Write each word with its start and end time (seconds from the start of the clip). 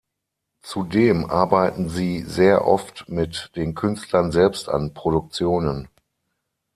Zudem 0.63 1.25
arbeiten 1.29 1.87
sie 1.89 2.21
sehr 2.23 2.65
oft 2.65 3.07
mit 3.07 3.51
den 3.55 3.75
Künstlern 3.75 4.31
selbst 4.31 4.67
an 4.67 4.95
Produktionen. 4.95 5.89